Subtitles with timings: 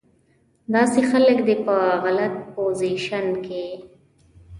[0.73, 3.67] داسې خلک دې پۀ غلط پوزيشن کښې